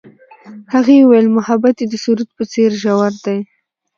هغې 0.73 0.95
وویل 1.01 1.27
محبت 1.37 1.75
یې 1.81 1.87
د 1.89 1.95
سرود 2.03 2.29
په 2.37 2.43
څېر 2.51 2.71
ژور 2.81 3.13
دی. 3.25 3.39